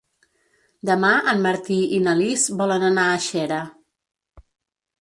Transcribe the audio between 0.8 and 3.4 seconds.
Demà en Martí i na Lis volen anar a